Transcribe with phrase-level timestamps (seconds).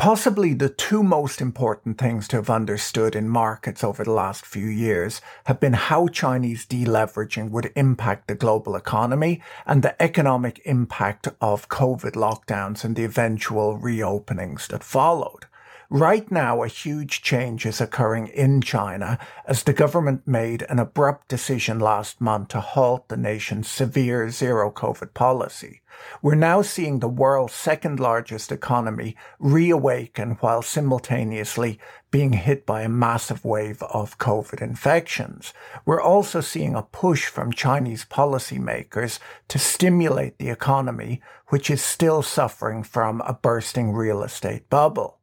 [0.00, 4.64] Possibly the two most important things to have understood in markets over the last few
[4.64, 11.28] years have been how Chinese deleveraging would impact the global economy and the economic impact
[11.42, 15.44] of COVID lockdowns and the eventual reopenings that followed.
[15.92, 21.26] Right now, a huge change is occurring in China as the government made an abrupt
[21.26, 25.82] decision last month to halt the nation's severe zero COVID policy.
[26.22, 31.80] We're now seeing the world's second largest economy reawaken while simultaneously
[32.12, 35.52] being hit by a massive wave of COVID infections.
[35.84, 42.22] We're also seeing a push from Chinese policymakers to stimulate the economy, which is still
[42.22, 45.19] suffering from a bursting real estate bubble.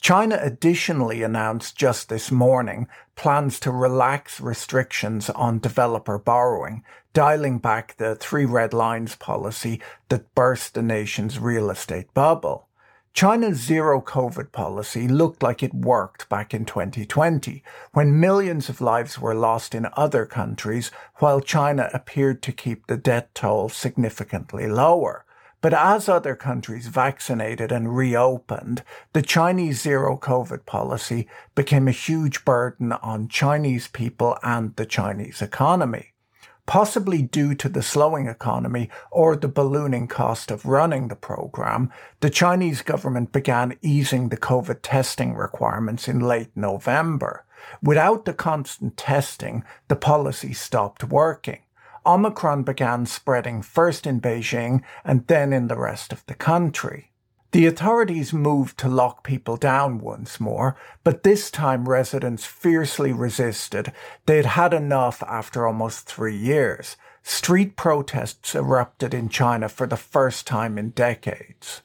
[0.00, 7.96] China additionally announced just this morning plans to relax restrictions on developer borrowing, dialing back
[7.96, 12.68] the three red lines policy that burst the nation's real estate bubble.
[13.12, 19.18] China's zero COVID policy looked like it worked back in 2020, when millions of lives
[19.18, 25.24] were lost in other countries, while China appeared to keep the death toll significantly lower.
[25.60, 32.44] But as other countries vaccinated and reopened, the Chinese zero COVID policy became a huge
[32.44, 36.12] burden on Chinese people and the Chinese economy.
[36.66, 42.30] Possibly due to the slowing economy or the ballooning cost of running the program, the
[42.30, 47.44] Chinese government began easing the COVID testing requirements in late November.
[47.82, 51.60] Without the constant testing, the policy stopped working.
[52.06, 57.12] Omicron began spreading first in Beijing and then in the rest of the country.
[57.52, 63.92] The authorities moved to lock people down once more, but this time residents fiercely resisted.
[64.26, 66.96] They'd had enough after almost three years.
[67.22, 71.80] Street protests erupted in China for the first time in decades.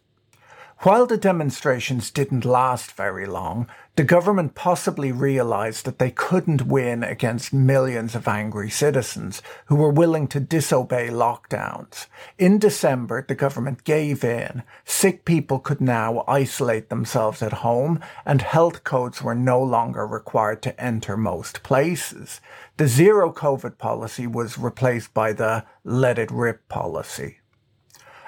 [0.79, 7.03] While the demonstrations didn't last very long, the government possibly realized that they couldn't win
[7.03, 12.07] against millions of angry citizens who were willing to disobey lockdowns.
[12.39, 14.63] In December, the government gave in.
[14.83, 20.63] Sick people could now isolate themselves at home and health codes were no longer required
[20.63, 22.41] to enter most places.
[22.77, 27.37] The zero COVID policy was replaced by the let it rip policy.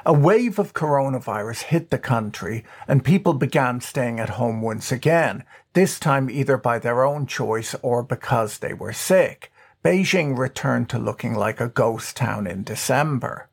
[0.08, 5.44] A wave of coronavirus hit the country and people began staying at home once again,
[5.74, 9.52] this time either by their own choice or because they were sick.
[9.84, 13.50] Beijing returned to looking like a ghost town in December.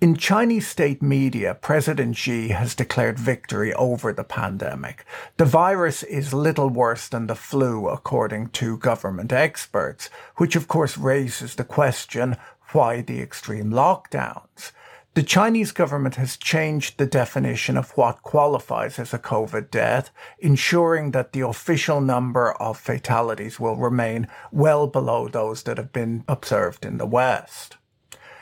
[0.00, 5.04] In Chinese state media, President Xi has declared victory over the pandemic.
[5.36, 10.98] The virus is little worse than the flu, according to government experts, which of course
[10.98, 12.36] raises the question,
[12.72, 14.72] why the extreme lockdowns?
[15.14, 20.10] The Chinese government has changed the definition of what qualifies as a COVID death,
[20.40, 26.24] ensuring that the official number of fatalities will remain well below those that have been
[26.26, 27.76] observed in the West.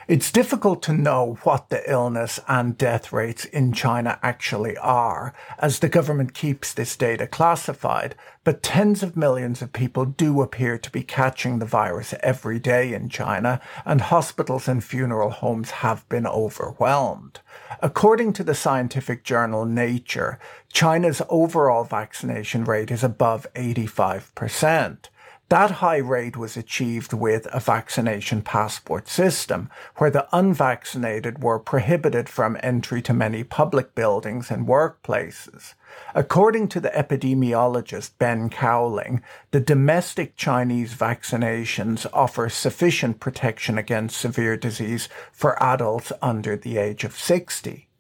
[0.09, 5.79] It's difficult to know what the illness and death rates in China actually are, as
[5.79, 10.91] the government keeps this data classified, but tens of millions of people do appear to
[10.91, 16.27] be catching the virus every day in China, and hospitals and funeral homes have been
[16.27, 17.39] overwhelmed.
[17.81, 20.41] According to the scientific journal Nature,
[20.73, 25.09] China's overall vaccination rate is above 85%.
[25.53, 32.31] That high rate was achieved with a vaccination passport system, where the unvaccinated were prohibited
[32.31, 35.75] from entry to many public buildings and workplaces.
[36.15, 39.21] According to the epidemiologist Ben Cowling,
[39.51, 47.05] the domestic Chinese vaccinations offer sufficient protection against severe disease for adults under the age
[47.05, 47.91] of 60.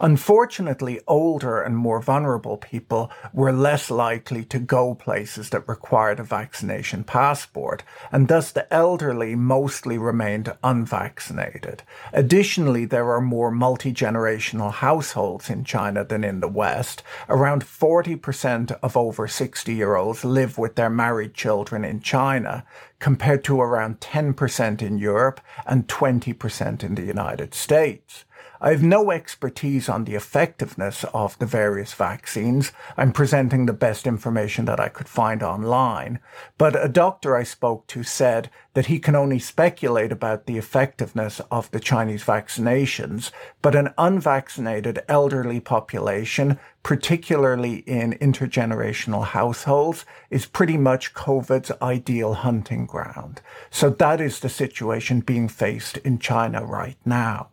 [0.00, 6.24] Unfortunately, older and more vulnerable people were less likely to go places that required a
[6.24, 11.82] vaccination passport, and thus the elderly mostly remained unvaccinated.
[12.12, 17.02] Additionally, there are more multi-generational households in China than in the West.
[17.28, 22.64] Around 40% of over 60 year olds live with their married children in China,
[22.98, 28.24] compared to around 10% in Europe and 20% in the United States.
[28.60, 32.72] I have no expertise on the effectiveness of the various vaccines.
[32.96, 36.18] I'm presenting the best information that I could find online.
[36.56, 41.40] But a doctor I spoke to said that he can only speculate about the effectiveness
[41.50, 43.30] of the Chinese vaccinations,
[43.60, 52.86] but an unvaccinated elderly population, particularly in intergenerational households, is pretty much COVID's ideal hunting
[52.86, 53.42] ground.
[53.70, 57.50] So that is the situation being faced in China right now.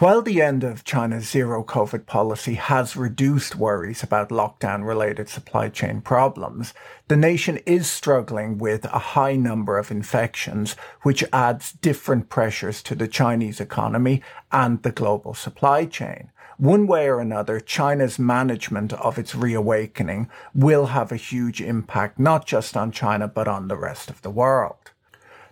[0.00, 5.68] While the end of China's zero COVID policy has reduced worries about lockdown related supply
[5.68, 6.72] chain problems,
[7.08, 12.94] the nation is struggling with a high number of infections, which adds different pressures to
[12.94, 16.30] the Chinese economy and the global supply chain.
[16.56, 22.46] One way or another, China's management of its reawakening will have a huge impact not
[22.46, 24.79] just on China, but on the rest of the world.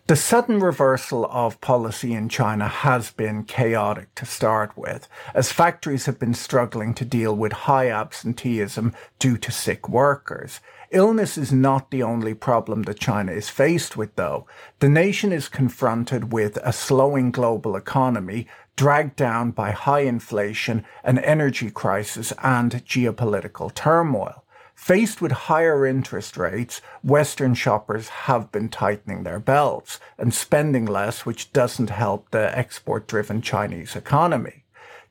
[0.09, 6.07] The sudden reversal of policy in China has been chaotic to start with, as factories
[6.07, 10.61] have been struggling to deal with high absenteeism due to sick workers.
[10.91, 14.47] Illness is not the only problem that China is faced with, though.
[14.79, 18.47] The nation is confronted with a slowing global economy
[18.77, 24.43] dragged down by high inflation, an energy crisis, and geopolitical turmoil.
[24.79, 31.27] Faced with higher interest rates, Western shoppers have been tightening their belts and spending less,
[31.27, 34.63] which doesn't help the export driven Chinese economy.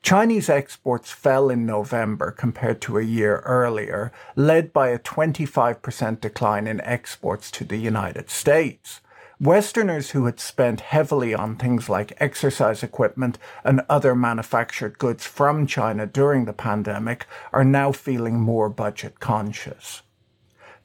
[0.02, 6.66] Chinese exports fell in November compared to a year earlier, led by a 25% decline
[6.66, 9.02] in exports to the United States.
[9.40, 15.68] Westerners who had spent heavily on things like exercise equipment and other manufactured goods from
[15.68, 20.02] China during the pandemic are now feeling more budget conscious.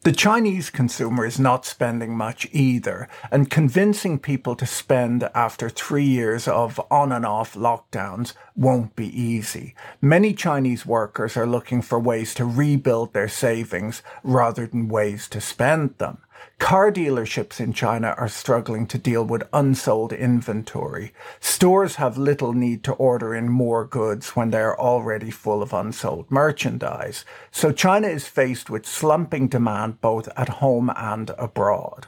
[0.02, 6.04] The Chinese consumer is not spending much either, and convincing people to spend after three
[6.04, 9.76] years of on and off lockdowns won't be easy.
[10.00, 15.40] Many Chinese workers are looking for ways to rebuild their savings rather than ways to
[15.40, 16.19] spend them.
[16.59, 21.12] Car dealerships in China are struggling to deal with unsold inventory.
[21.41, 25.73] Stores have little need to order in more goods when they are already full of
[25.73, 27.25] unsold merchandise.
[27.50, 32.06] So China is faced with slumping demand both at home and abroad.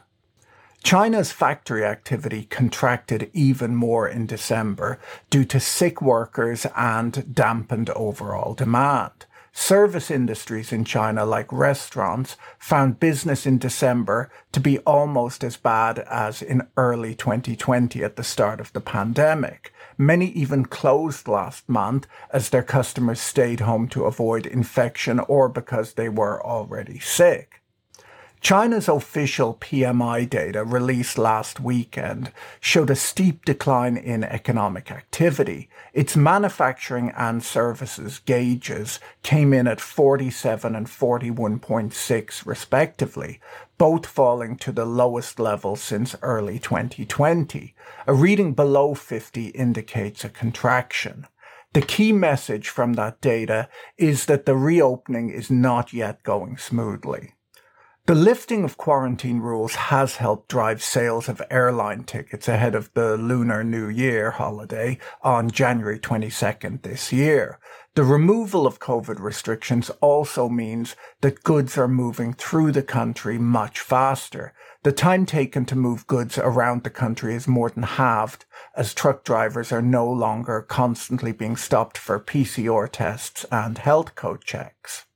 [0.85, 8.53] China's factory activity contracted even more in December due to sick workers and dampened overall
[8.53, 9.25] demand.
[9.57, 16.01] Service industries in China, like restaurants, found business in December to be almost as bad
[16.01, 19.73] as in early 2020 at the start of the pandemic.
[19.97, 25.93] Many even closed last month as their customers stayed home to avoid infection or because
[25.93, 27.63] they were already sick.
[28.45, 32.31] China's official PMI data released last weekend
[32.61, 35.71] showed a steep decline in economic activity.
[35.95, 43.41] Its manufacturing and services gauges came in at 47 and 41.6 respectively,
[43.79, 47.75] both falling to the lowest level since early 2020.
[48.07, 51.27] A reading below 50 indicates a contraction.
[51.73, 57.33] The key message from that data is that the reopening is not yet going smoothly.
[58.07, 63.17] The lifting of quarantine rules has helped drive sales of airline tickets ahead of the
[63.17, 67.59] Lunar New Year holiday on January 22nd this year.
[67.95, 73.81] The removal of COVID restrictions also means that goods are moving through the country much
[73.81, 74.53] faster.
[74.83, 78.45] The time taken to move goods around the country is more than halved
[78.77, 84.45] as truck drivers are no longer constantly being stopped for PCR tests and health code
[84.45, 85.07] checks.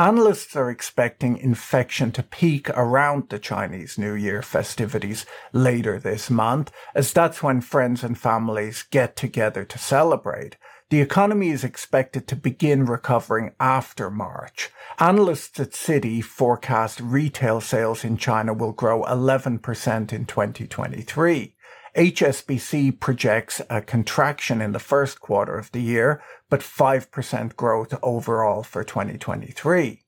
[0.00, 6.72] Analysts are expecting infection to peak around the Chinese New Year festivities later this month,
[6.94, 10.56] as that's when friends and families get together to celebrate.
[10.88, 14.70] The economy is expected to begin recovering after March.
[14.98, 21.52] Analysts at Citi forecast retail sales in China will grow 11% in 2023.
[21.96, 28.62] HSBC projects a contraction in the first quarter of the year, but 5% growth overall
[28.62, 30.02] for 2023.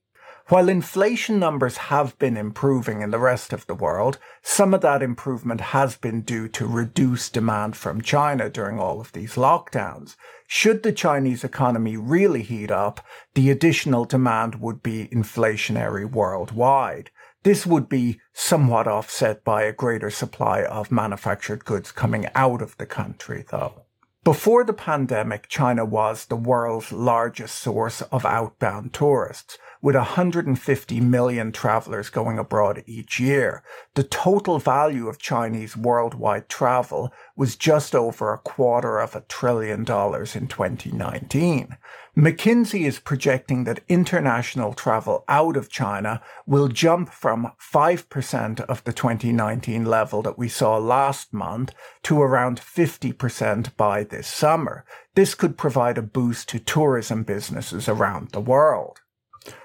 [0.47, 5.01] While inflation numbers have been improving in the rest of the world, some of that
[5.01, 10.17] improvement has been due to reduced demand from China during all of these lockdowns.
[10.47, 12.99] Should the Chinese economy really heat up,
[13.35, 17.09] the additional demand would be inflationary worldwide.
[17.43, 22.77] This would be somewhat offset by a greater supply of manufactured goods coming out of
[22.77, 23.83] the country, though.
[24.23, 31.51] Before the pandemic, China was the world's largest source of outbound tourists, with 150 million
[31.51, 33.63] travelers going abroad each year.
[33.95, 39.83] The total value of Chinese worldwide travel was just over a quarter of a trillion
[39.83, 41.75] dollars in 2019.
[42.15, 48.93] McKinsey is projecting that international travel out of China will jump from 5% of the
[48.93, 54.85] 2019 level that we saw last month to around 50% by this summer.
[55.15, 58.99] This could provide a boost to tourism businesses around the world.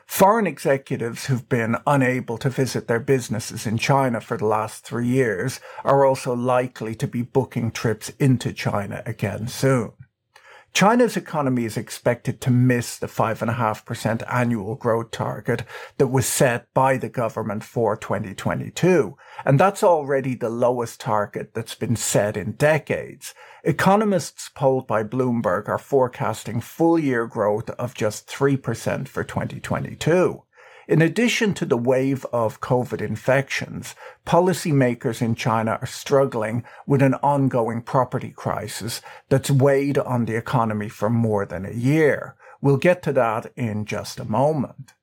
[0.07, 5.07] Foreign executives who've been unable to visit their businesses in China for the last three
[5.07, 9.93] years are also likely to be booking trips into China again soon.
[10.73, 15.65] China's economy is expected to miss the 5.5% annual growth target
[15.97, 19.17] that was set by the government for 2022.
[19.45, 23.35] And that's already the lowest target that's been set in decades.
[23.65, 30.45] Economists polled by Bloomberg are forecasting full year growth of just 3% for 2022.
[30.89, 33.95] In addition to the wave of COVID infections,
[34.27, 40.89] policymakers in China are struggling with an ongoing property crisis that's weighed on the economy
[40.89, 42.37] for more than a year.
[42.63, 44.95] We'll get to that in just a moment.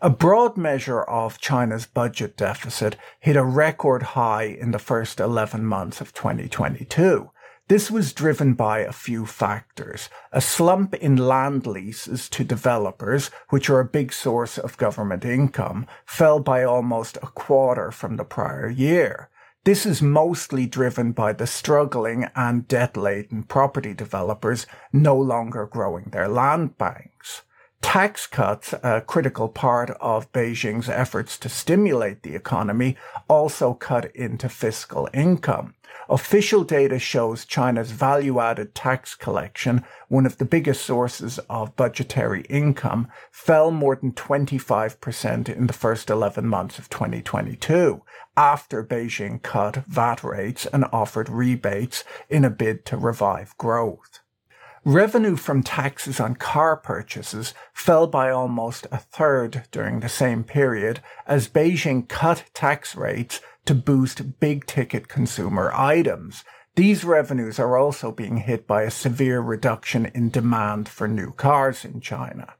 [0.00, 5.64] A broad measure of China's budget deficit hit a record high in the first 11
[5.64, 7.32] months of 2022.
[7.68, 10.10] This was driven by a few factors.
[10.32, 15.86] A slump in land leases to developers, which are a big source of government income,
[16.04, 19.30] fell by almost a quarter from the prior year.
[19.64, 26.28] This is mostly driven by the struggling and debt-laden property developers no longer growing their
[26.28, 27.44] land banks.
[27.80, 34.50] Tax cuts, a critical part of Beijing's efforts to stimulate the economy, also cut into
[34.50, 35.74] fiscal income.
[36.08, 42.42] Official data shows China's value added tax collection, one of the biggest sources of budgetary
[42.50, 48.02] income, fell more than 25% in the first 11 months of 2022
[48.36, 54.20] after Beijing cut VAT rates and offered rebates in a bid to revive growth.
[54.86, 61.00] Revenue from taxes on car purchases fell by almost a third during the same period
[61.26, 66.44] as Beijing cut tax rates to boost big ticket consumer items.
[66.76, 71.84] These revenues are also being hit by a severe reduction in demand for new cars
[71.84, 72.54] in China.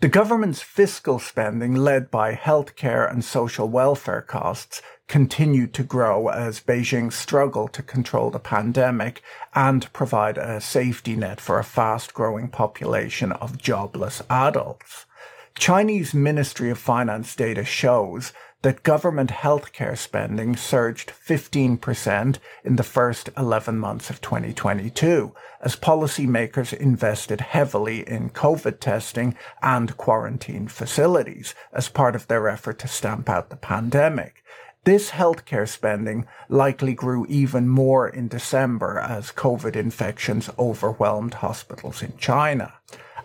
[0.00, 6.60] The government's fiscal spending, led by healthcare and social welfare costs, continued to grow as
[6.60, 9.22] Beijing struggled to control the pandemic
[9.54, 15.06] and provide a safety net for a fast growing population of jobless adults.
[15.54, 18.34] Chinese Ministry of Finance data shows
[18.66, 26.72] that government healthcare spending surged 15% in the first 11 months of 2022 as policymakers
[26.76, 33.28] invested heavily in COVID testing and quarantine facilities as part of their effort to stamp
[33.28, 34.42] out the pandemic.
[34.82, 42.16] This healthcare spending likely grew even more in December as COVID infections overwhelmed hospitals in
[42.18, 42.72] China.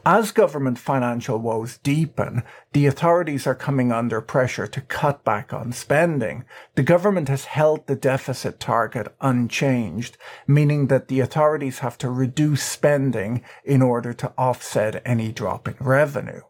[0.05, 2.41] As government financial woes deepen,
[2.73, 6.43] the authorities are coming under pressure to cut back on spending.
[6.73, 10.17] The government has held the deficit target unchanged,
[10.47, 15.75] meaning that the authorities have to reduce spending in order to offset any drop in
[15.79, 16.41] revenue.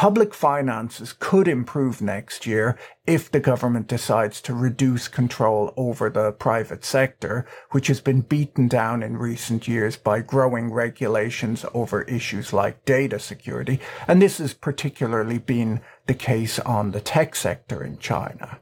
[0.00, 6.32] Public finances could improve next year if the government decides to reduce control over the
[6.32, 12.54] private sector, which has been beaten down in recent years by growing regulations over issues
[12.54, 13.78] like data security.
[14.08, 18.58] And this has particularly been the case on the tech sector in China.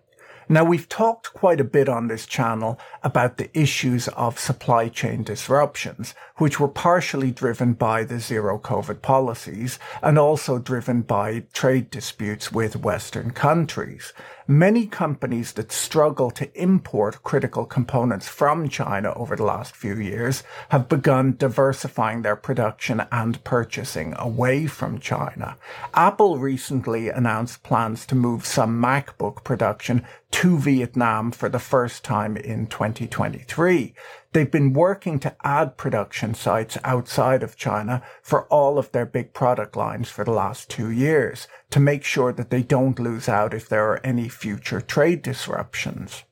[0.50, 5.22] Now, we've talked quite a bit on this channel about the issues of supply chain
[5.22, 11.90] disruptions, which were partially driven by the zero COVID policies and also driven by trade
[11.90, 14.14] disputes with Western countries
[14.48, 20.42] many companies that struggle to import critical components from China over the last few years
[20.70, 25.58] have begun diversifying their production and purchasing away from China.
[25.92, 32.36] Apple recently announced plans to move some MacBook production to Vietnam for the first time
[32.36, 33.94] in 2023.
[34.38, 39.32] They've been working to add production sites outside of China for all of their big
[39.32, 43.52] product lines for the last two years to make sure that they don't lose out
[43.52, 46.22] if there are any future trade disruptions.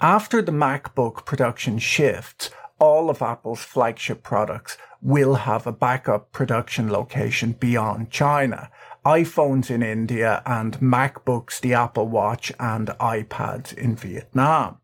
[0.00, 6.88] After the MacBook production shifts, all of Apple's flagship products will have a backup production
[6.92, 8.70] location beyond China.
[9.04, 14.78] iPhones in India and MacBooks, the Apple Watch and iPads in Vietnam.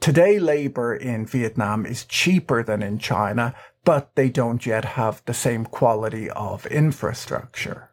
[0.00, 5.34] Today, labor in Vietnam is cheaper than in China, but they don't yet have the
[5.34, 7.90] same quality of infrastructure.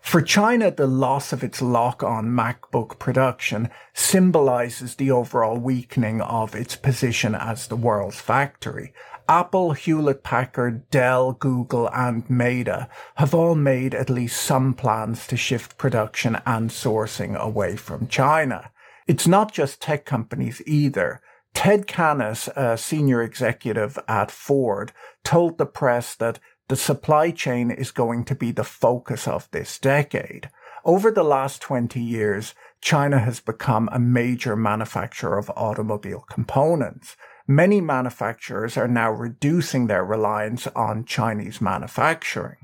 [0.00, 6.54] For China, the loss of its lock on MacBook production symbolizes the overall weakening of
[6.54, 8.92] its position as the world's factory.
[9.28, 15.36] Apple, Hewlett Packard, Dell, Google, and Meta have all made at least some plans to
[15.36, 18.70] shift production and sourcing away from China.
[19.06, 21.20] It's not just tech companies either.
[21.54, 24.92] Ted Cannis, a senior executive at Ford,
[25.24, 26.38] told the press that
[26.68, 30.50] the supply chain is going to be the focus of this decade.
[30.84, 37.16] Over the last 20 years, China has become a major manufacturer of automobile components.
[37.46, 42.58] Many manufacturers are now reducing their reliance on Chinese manufacturing.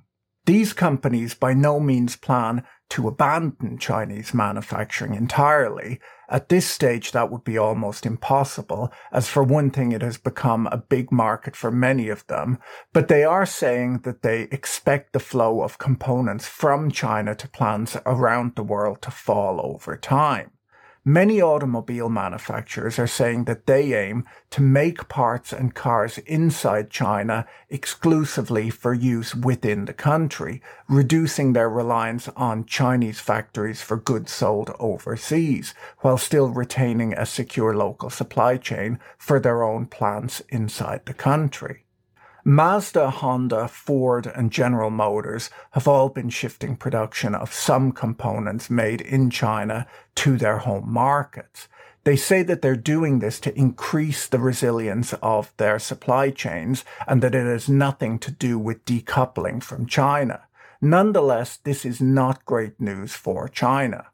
[0.47, 7.31] These companies by no means plan to abandon Chinese manufacturing entirely, at this stage, that
[7.31, 11.71] would be almost impossible, as for one thing, it has become a big market for
[11.71, 12.59] many of them.
[12.93, 17.97] But they are saying that they expect the flow of components from China to plants
[18.07, 20.51] around the world to fall over time.
[21.07, 27.47] Many automobile manufacturers are saying that they aim to make parts and cars inside China
[27.69, 34.75] exclusively for use within the country, reducing their reliance on Chinese factories for goods sold
[34.81, 41.13] overseas, while still retaining a secure local supply chain for their own plants inside the
[41.13, 41.84] country.
[42.47, 49.01] Mazda, Honda, Ford, and General Motors have all been shifting production of some components made
[49.01, 49.87] in China
[50.17, 51.69] to their home markets.
[52.05, 57.23] They say that they're doing this to increase the resilience of their supply chains and
[57.23, 60.43] that it has nothing to do with decoupling from China.
[60.83, 64.09] Nonetheless, this is not great news for China.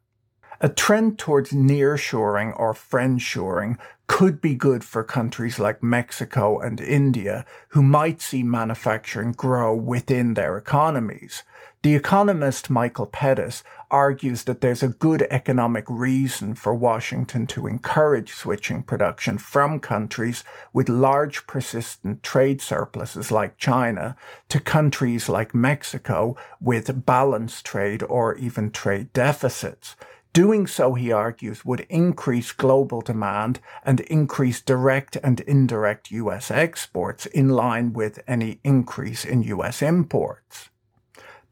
[0.62, 7.46] A trend towards nearshoring or friendshoring could be good for countries like Mexico and India,
[7.68, 11.44] who might see manufacturing grow within their economies.
[11.82, 18.34] The economist Michael Pettis argues that there's a good economic reason for Washington to encourage
[18.34, 24.14] switching production from countries with large persistent trade surpluses like China
[24.50, 29.96] to countries like Mexico with balanced trade or even trade deficits.
[30.32, 37.26] Doing so, he argues, would increase global demand and increase direct and indirect US exports
[37.26, 40.70] in line with any increase in US imports.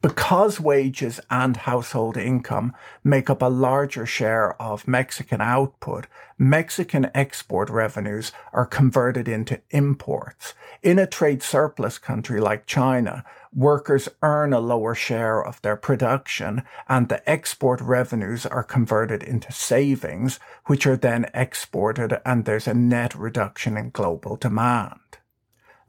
[0.01, 6.07] Because wages and household income make up a larger share of Mexican output,
[6.39, 10.55] Mexican export revenues are converted into imports.
[10.85, 16.63] In a trade surplus country like China, workers earn a lower share of their production
[16.89, 22.75] and the export revenues are converted into savings, which are then exported and there's a
[22.75, 25.01] net reduction in global demand.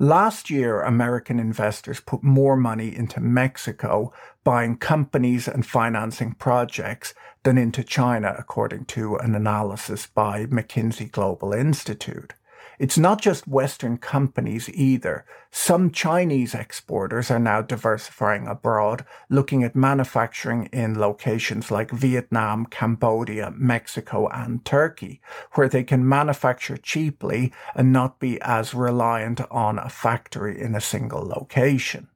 [0.02, 4.14] Last year, American investors put more money into Mexico,
[4.46, 11.52] buying companies and financing projects than into China, according to an analysis by McKinsey Global
[11.52, 12.34] Institute.
[12.80, 15.26] It's not just Western companies either.
[15.52, 23.52] Some Chinese exporters are now diversifying abroad, looking at manufacturing in locations like Vietnam, Cambodia,
[23.54, 25.20] Mexico, and Turkey,
[25.56, 30.80] where they can manufacture cheaply and not be as reliant on a factory in a
[30.80, 32.08] single location.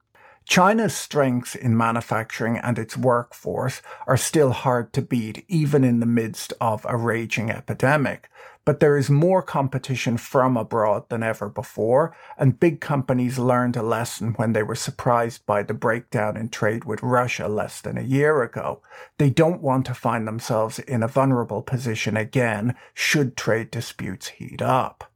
[0.46, 6.06] China's strengths in manufacturing and its workforce are still hard to beat, even in the
[6.06, 8.28] midst of a raging epidemic.
[8.64, 13.82] But there is more competition from abroad than ever before, and big companies learned a
[13.82, 18.02] lesson when they were surprised by the breakdown in trade with Russia less than a
[18.02, 18.80] year ago.
[19.18, 24.62] They don't want to find themselves in a vulnerable position again should trade disputes heat
[24.62, 25.10] up.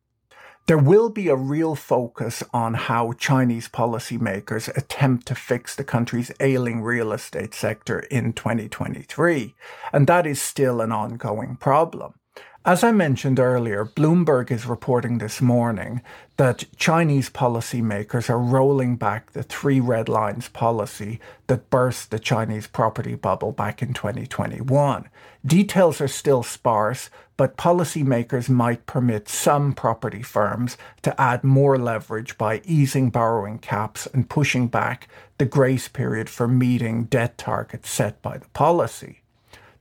[0.67, 6.31] There will be a real focus on how Chinese policymakers attempt to fix the country's
[6.41, 9.55] ailing real estate sector in 2023,
[9.95, 12.18] and that is still an ongoing problem.
[12.65, 16.03] As I mentioned earlier, Bloomberg is reporting this morning
[16.37, 22.67] that Chinese policymakers are rolling back the three red lines policy that burst the Chinese
[22.67, 25.09] property bubble back in 2021.
[25.47, 32.37] Details are still sparse, but policymakers might permit some property firms to add more leverage
[32.37, 38.21] by easing borrowing caps and pushing back the grace period for meeting debt targets set
[38.21, 39.23] by the policy.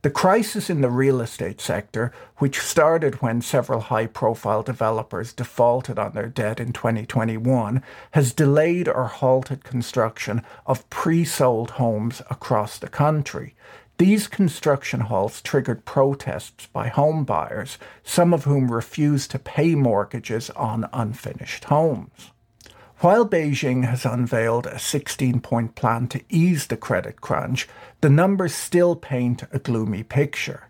[0.02, 5.98] The crisis in the real estate sector, which started when several high profile developers defaulted
[5.98, 7.82] on their debt in 2021,
[8.12, 13.56] has delayed or halted construction of pre sold homes across the country.
[13.96, 20.48] These construction halts triggered protests by home buyers, some of whom refused to pay mortgages
[20.50, 22.30] on unfinished homes.
[23.00, 27.68] While Beijing has unveiled a 16 point plan to ease the credit crunch,
[28.00, 30.64] the numbers still paint a gloomy picture.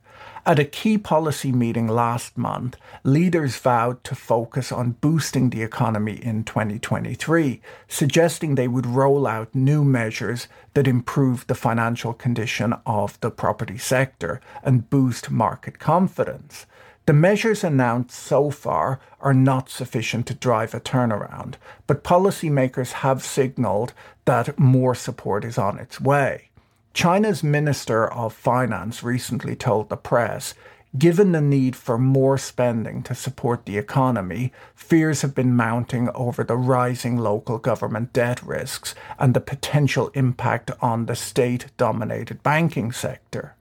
[0.44, 6.22] At a key policy meeting last month, leaders vowed to focus on boosting the economy
[6.22, 13.18] in 2023, suggesting they would roll out new measures that improve the financial condition of
[13.20, 16.66] the property sector and boost market confidence.
[17.08, 21.54] The measures announced so far are not sufficient to drive a turnaround,
[21.86, 23.94] but policymakers have signalled
[24.26, 26.50] that more support is on its way.
[26.92, 30.52] China's Minister of Finance recently told the press
[30.98, 36.44] Given the need for more spending to support the economy, fears have been mounting over
[36.44, 42.92] the rising local government debt risks and the potential impact on the state dominated banking
[42.92, 43.54] sector.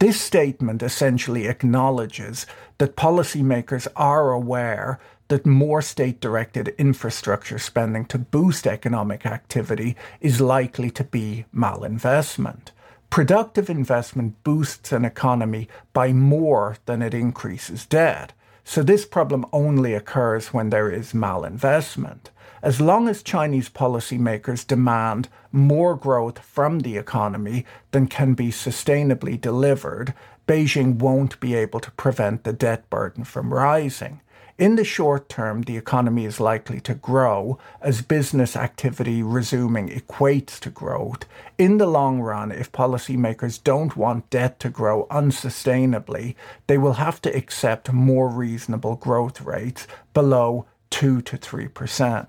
[0.00, 2.46] This statement essentially acknowledges
[2.78, 10.40] that policymakers are aware that more state directed infrastructure spending to boost economic activity is
[10.40, 12.68] likely to be malinvestment.
[13.10, 18.32] Productive investment boosts an economy by more than it increases debt.
[18.64, 22.30] So this problem only occurs when there is malinvestment.
[22.62, 29.40] As long as Chinese policymakers demand more growth from the economy than can be sustainably
[29.40, 30.12] delivered,
[30.46, 34.20] Beijing won't be able to prevent the debt burden from rising.
[34.60, 40.60] In the short term, the economy is likely to grow as business activity resuming equates
[40.60, 41.24] to growth.
[41.56, 46.34] In the long run, if policymakers don't want debt to grow unsustainably,
[46.66, 52.26] they will have to accept more reasonable growth rates below 2 to 3%.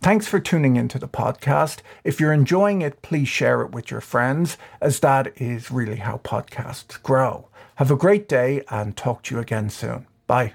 [0.00, 1.80] Thanks for tuning into the podcast.
[2.02, 6.16] If you're enjoying it, please share it with your friends, as that is really how
[6.24, 7.48] podcasts grow.
[7.74, 10.06] Have a great day and talk to you again soon.
[10.26, 10.54] Bye.